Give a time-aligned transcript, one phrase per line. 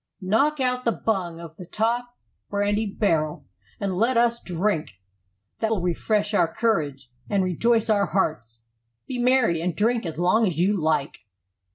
[0.19, 2.17] "Knock out the bung of the top
[2.49, 3.45] brandy barrel,
[3.79, 4.93] and let us drink;
[5.59, 8.65] that will refresh our courage and rejoice our hearts.
[9.07, 11.19] Be merry and drink as long as you like."